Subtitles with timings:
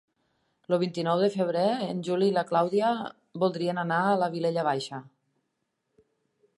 [0.75, 2.89] El vint-i-nou de febrer en Juli i na Clàudia
[3.45, 5.07] voldrien anar a la Vilella Baixa.